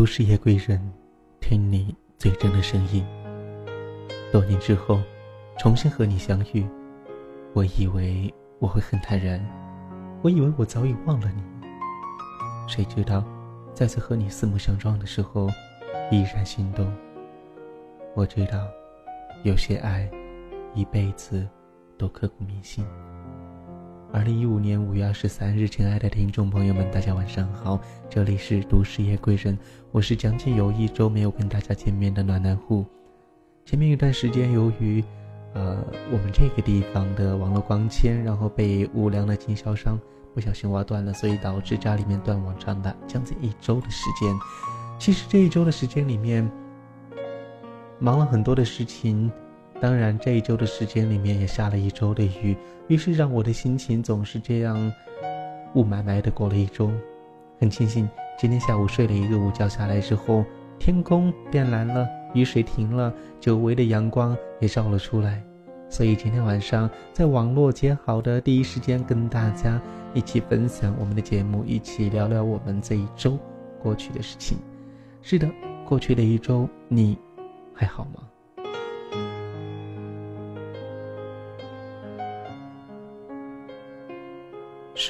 [0.00, 0.80] 都市夜归人，
[1.40, 3.04] 听你最真的声音。
[4.32, 4.98] 多年之后，
[5.58, 6.66] 重新和你相遇，
[7.52, 9.38] 我以为我会很坦然，
[10.22, 11.42] 我以为我早已忘了你。
[12.66, 13.22] 谁知道，
[13.74, 15.48] 再次和你四目相撞的时候，
[16.10, 16.90] 依然心动。
[18.14, 18.66] 我知道，
[19.42, 20.10] 有些爱，
[20.72, 21.46] 一辈子
[21.98, 22.86] 都刻骨铭心。
[24.12, 29.56] 二零一五年五月二十三日，亲爱的听众朋友们，大家晚上好，这里是都市夜归人，
[29.92, 32.84] 我是将近有一周没有跟大家见面的暖男户。
[33.64, 35.02] 前面一段时间，由于，
[35.54, 35.78] 呃，
[36.10, 39.96] 我们这个地方的网络光纤，然后被无良的经销商
[40.34, 44.34] 不小心挖断了，所以导致家里面断网长达将近一周的时间。
[44.98, 46.50] 其实这一周的时间里面，
[48.00, 49.30] 忙了很多的事情。
[49.80, 52.54] 当然，这一周的时间里面也下了一周的雨，
[52.88, 54.92] 于是让我的心情总是这样
[55.74, 56.90] 雾霾霾的过了一周。
[57.58, 58.08] 很庆幸
[58.38, 60.44] 今天下午睡了一个午觉下来之后，
[60.78, 65.42] 天空变蓝了，雨水停了，久违的阳光也照了出来。
[65.88, 69.80] 所以今天晚上在网络接好的第一时间跟大家
[70.14, 73.38] 一起分享我们的节目，一起聊聊我们这一周
[73.82, 74.58] 过去的事情。
[75.22, 75.50] 是的，
[75.86, 77.18] 过去的一周你
[77.74, 78.22] 还好吗？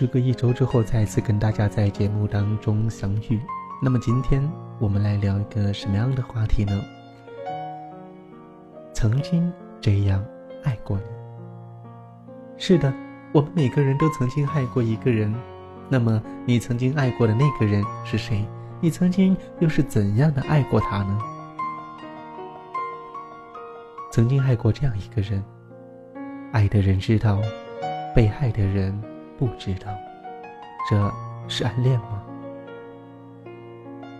[0.00, 3.38] 时隔一周之后，再次跟大家在节目当中相遇。
[3.82, 4.42] 那么今天
[4.78, 6.72] 我们来聊一个什么样的话题呢？
[8.94, 10.24] 曾经这样
[10.64, 11.02] 爱过你。
[12.56, 12.90] 是的，
[13.30, 15.34] 我们每个人都曾经爱过一个人。
[15.90, 18.42] 那么你曾经爱过的那个人是谁？
[18.80, 21.18] 你曾经又是怎样的爱过他呢？
[24.10, 25.44] 曾经爱过这样一个人，
[26.52, 27.38] 爱的人知道，
[28.16, 28.98] 被爱的人。
[29.40, 29.90] 不知道，
[30.86, 31.12] 这
[31.48, 32.22] 是暗恋吗？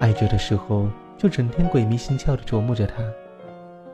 [0.00, 2.96] 爱着的时候，就整天鬼迷心窍的琢磨着他，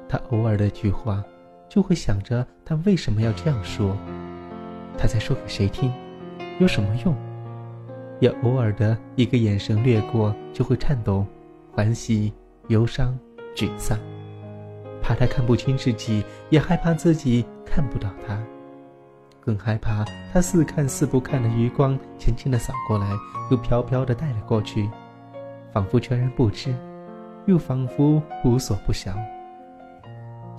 [0.09, 1.23] 他偶尔的一句话，
[1.69, 3.95] 就会想着他为什么要这样说，
[4.97, 5.93] 他在说给谁听，
[6.59, 7.15] 有什么用？
[8.19, 11.27] 也偶尔的一个眼神掠过，就会颤抖、
[11.71, 12.33] 欢喜、
[12.69, 13.15] 忧伤、
[13.55, 13.99] 沮丧，
[15.03, 18.43] 怕他看不清自己，也害怕自己看不到他。
[19.41, 23.09] 更害怕他似看似不看的余光，轻轻的扫过来，
[23.51, 24.89] 又飘飘的带了过去，
[25.73, 26.75] 仿佛全然不知，
[27.47, 29.15] 又仿佛无所不晓，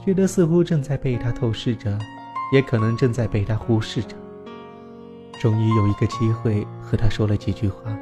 [0.04, 1.98] 觉得似乎正在被他透视着，
[2.52, 4.16] 也可能正在被他忽视着。
[5.40, 7.96] 终于有一个机会和他说了几句话，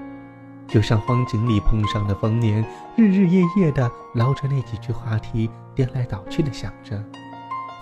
[0.67, 7.03] 就像荒井里碰上了丰年，日日夜夜的捞着那几句话题，颠来倒去的想着，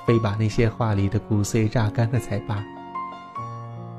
[0.05, 2.63] 非把那些话里的骨髓榨干了才罢。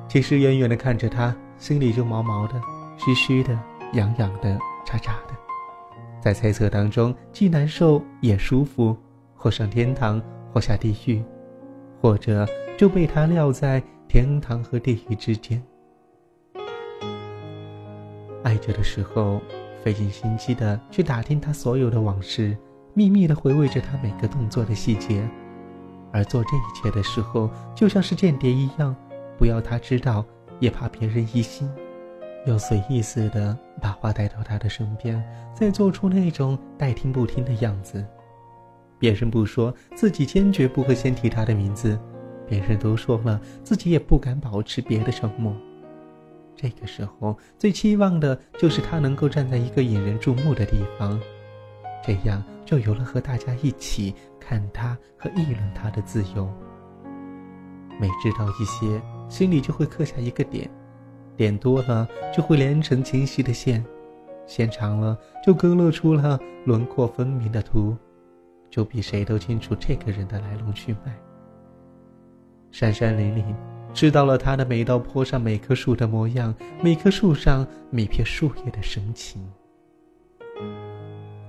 [0.09, 2.55] 其实远远的看着他，心里就毛毛的、
[2.97, 3.57] 虚虚的、
[3.93, 5.35] 痒痒的、扎扎的，
[6.19, 8.97] 在猜测当中，既难受也舒服，
[9.37, 10.21] 或上天堂，
[10.51, 11.23] 或下地狱，
[12.01, 12.47] 或者
[12.79, 15.63] 就被他撂在天堂和地狱之间。
[18.43, 19.43] 爱着的时候，
[19.85, 22.57] 费尽心机的去打听他所有的往事，
[22.95, 25.29] 秘密的回味着他每个动作的细节，
[26.13, 28.97] 而做这一切的时候，就像是间谍一样。
[29.39, 30.27] 不要他知道，
[30.59, 31.71] 也怕别人疑心，
[32.45, 38.05] 又随意似的把话带到他的身边，再做出那种待听不听的样子。
[38.99, 41.97] 别人不说，自己坚决不会先提他的名字；
[42.49, 45.55] 别人都说了，自己也不敢保持别的沉默。
[46.57, 51.21] 这个时候，最期望的就是他能够站在一个引人注目的地方，
[52.05, 56.53] 这样就有了和大家一起看他和议论他的自由。
[58.01, 59.01] 每知道一些。
[59.29, 60.71] 心里就会刻下一个点，
[61.37, 63.85] 点多了就会连成清晰的线，
[64.47, 67.97] 线长了就勾勒出了轮廓分明的图，
[68.71, 71.17] 就比谁都清楚这个人的来龙去脉。
[72.71, 73.55] 山山岭岭，
[73.95, 79.47] 知道了他的每道坡上每棵树的模样，每棵树上每片树叶的神情。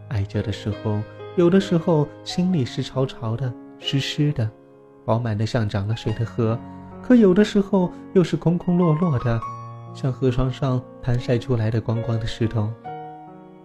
[0.07, 1.01] 爱着的时候，
[1.37, 4.49] 有的时候心里是潮潮的、湿湿的，
[5.05, 6.59] 饱满的像涨了水的河。
[7.01, 9.39] 可有的时候又是空空落落的，
[9.93, 12.67] 像河床上盘晒出来的光光的石头；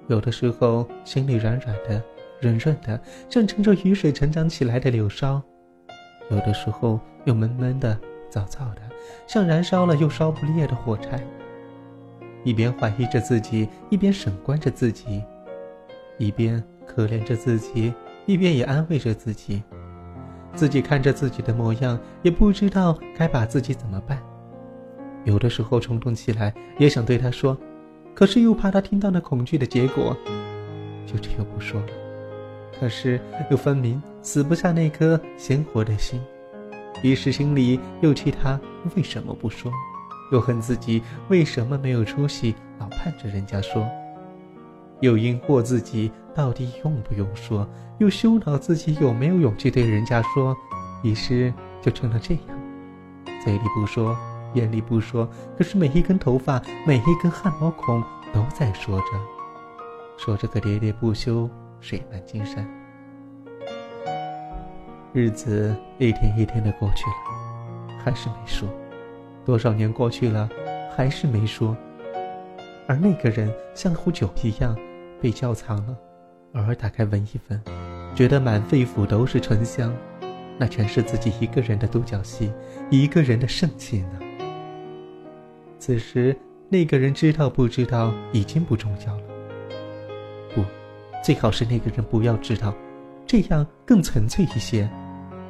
[0.08, 2.02] 有的时候心里软软的、
[2.40, 2.98] 润润的，
[3.28, 5.42] 像乘着雨水成长起来的柳梢；
[6.30, 7.94] 有的时候又闷闷的、
[8.30, 8.80] 燥燥的，
[9.26, 11.22] 像燃烧了又烧不灭的火柴。
[12.44, 15.22] 一边怀疑着自己，一边审观着自己，
[16.18, 17.92] 一边可怜着自己，
[18.24, 19.62] 一边也安慰着自己。
[20.54, 24.18] 自己看着自己的模样，也不知道该把自己怎么办。
[25.24, 27.56] 有的时候冲动起来，也想对他说，
[28.14, 30.16] 可是又怕他听到那恐惧的结果。
[31.06, 31.86] 就只有不说了。
[32.80, 33.20] 可是
[33.50, 36.20] 又分明死不下那颗鲜活的心，
[37.02, 38.60] 于是心里又气他
[38.96, 39.72] 为什么不说，
[40.32, 43.86] 又恨自己为什么没有出息，老盼着人家说，
[45.00, 47.68] 又因惑自己到底用不用说，
[47.98, 50.56] 又羞恼自己有没有勇气对人家说，
[51.02, 51.52] 于是
[51.82, 52.58] 就成了这样，
[53.44, 54.16] 嘴里不说，
[54.54, 58.02] 眼里不说，可是每一根头发，每一根汗毛孔
[58.32, 59.06] 都在说着，
[60.16, 61.50] 说着个喋喋不休。
[61.80, 62.66] 水漫金山，
[65.12, 68.66] 日子一天一天的过去了，还是没说。
[69.44, 70.48] 多少年过去了，
[70.96, 71.76] 还是没说。
[72.86, 74.76] 而那个人像壶酒一样
[75.20, 75.96] 被窖藏了，
[76.54, 77.62] 偶尔打开闻一闻，
[78.14, 79.90] 觉得满肺腑都是醇香，
[80.58, 82.52] 那全是自己一个人的独角戏，
[82.90, 84.20] 一个人的盛气呢。
[85.78, 86.36] 此时，
[86.68, 89.22] 那个人知道不知道已经不重要了。
[90.54, 90.62] 不
[91.22, 92.74] 最好是那个人不要知道，
[93.26, 94.88] 这样更纯粹一些。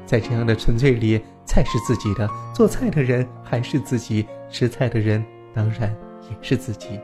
[0.06, 5.92] 在这样的纯粹里，菜是自己的，做菜的人还是自己，吃菜的人当然
[6.30, 7.00] 也是自己。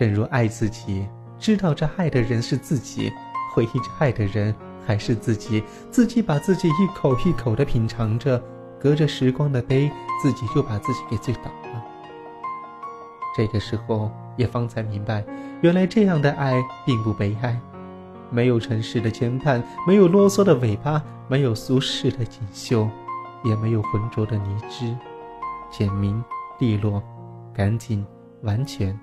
[0.00, 1.06] 正如爱自己，
[1.38, 3.12] 知道这爱的人是自己，
[3.52, 4.54] 回忆着爱的人
[4.86, 8.42] 还是自己，自己把自己一口一口的品尝着，
[8.80, 9.92] 隔着时光的杯，
[10.22, 11.84] 自己就把自己给醉倒了。
[13.36, 14.10] 这个时候。
[14.36, 15.22] 也方才明白，
[15.60, 17.60] 原来这样的爱并不悲哀，
[18.30, 22.88] 没有尘世的牵绊，没有啰嗦的尾巴，没有俗世的锦绣，
[23.44, 24.96] 也没有浑浊的泥汁，
[25.70, 26.24] 简明
[26.58, 27.02] 利落，
[27.52, 28.06] 干净
[28.44, 28.98] 完全。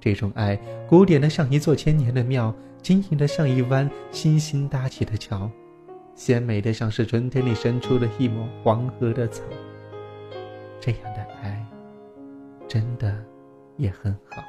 [0.00, 0.58] 这种爱，
[0.88, 5.50] 古典的像一座千年的庙，晶莹的像一弯新兴搭起的桥，
[6.14, 9.42] 鲜美的像是春天里伸出的一抹黄河的草。
[10.80, 11.64] 这样的爱，
[12.66, 13.14] 真的。
[13.76, 14.42] 也很好，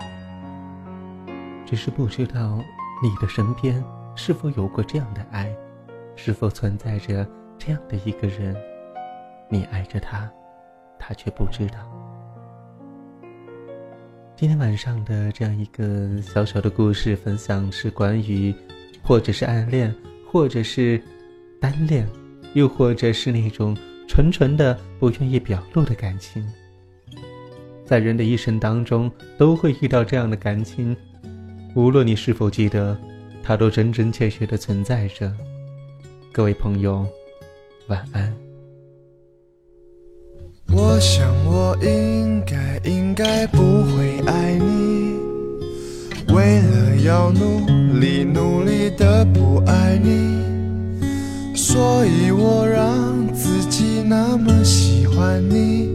[1.65, 2.59] 只是不知道
[3.01, 3.81] 你的身边
[4.13, 5.50] 是否有过这样的爱，
[6.18, 7.25] 是否存在着
[7.57, 8.53] 这样的一个人，
[9.48, 10.30] 你爱着他，
[11.00, 12.00] 他却不知道。
[14.41, 18.51] 今天晚上的这样一个小小的故事分享是关于，
[19.03, 19.93] 或者是暗恋，
[20.25, 20.99] 或者是
[21.59, 22.09] 单恋，
[22.55, 23.77] 又或者是那种
[24.07, 26.43] 纯纯的不愿意表露的感情。
[27.85, 30.97] 在人的一生当中，都会遇到这样的感情，
[31.75, 32.97] 无论你是否记得，
[33.43, 35.31] 它都真真切切的存在着。
[36.31, 37.05] 各位朋友，
[37.89, 38.35] 晚安。
[40.93, 45.15] 我想我应该应该不会爱你，
[46.33, 55.88] 为了要努力努力的不爱你，所以我让自己那么喜欢你。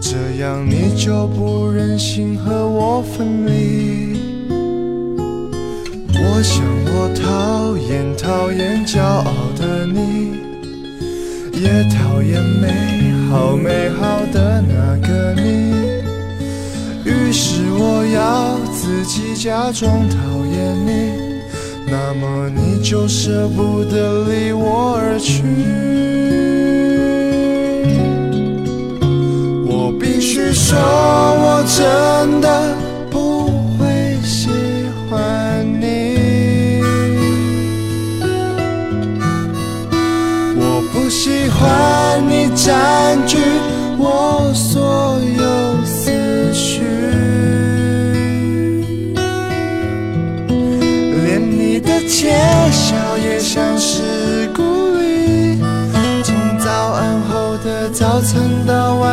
[0.00, 4.16] 这样你就不忍心和我分离。
[6.14, 6.64] 我想
[6.94, 10.36] 我讨厌讨厌骄傲的你，
[11.52, 15.74] 也讨厌美好美好的那个你。
[17.04, 20.16] 于是我要自己假装讨
[20.46, 21.12] 厌你，
[21.86, 25.42] 那么你就舍不得离我而去。
[29.68, 32.74] 我必须说我真的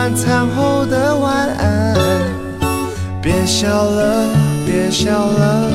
[0.03, 1.95] 晚餐后的晚安。
[3.21, 4.27] 别笑了，
[4.65, 5.71] 别笑了，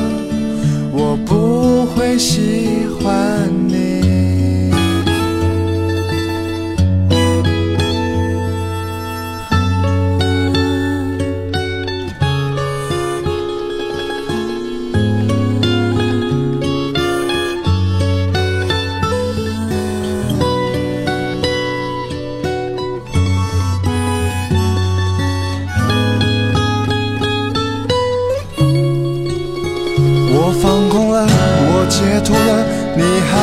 [0.91, 3.49] 我不会喜欢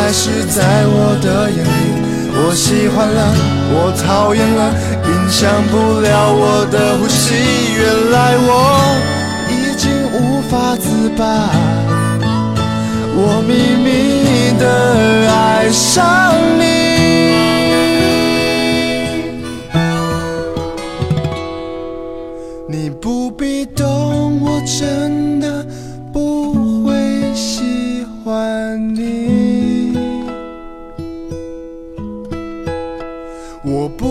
[0.06, 1.68] 还是在我的眼里。
[2.38, 3.34] 我喜欢了，
[3.75, 4.72] 我讨厌了，
[5.04, 7.34] 影响不了我的呼吸。
[7.75, 8.48] 原来我
[9.50, 11.50] 已经无法自拔，
[13.16, 14.64] 我秘密的
[15.28, 16.62] 爱上你。
[22.68, 25.66] 你不必懂，我真的
[26.12, 26.94] 不会
[27.34, 29.15] 喜欢你。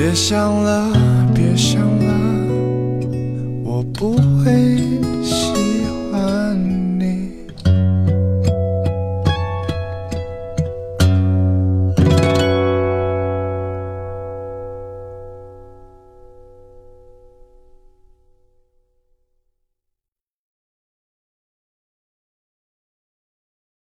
[0.00, 0.92] 别想了，
[1.34, 2.14] 别想了，
[3.64, 4.78] 我不会。